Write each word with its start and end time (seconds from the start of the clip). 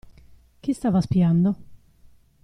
Chi 0.63 0.73
stava 0.73 0.99
spiando? 0.99 1.49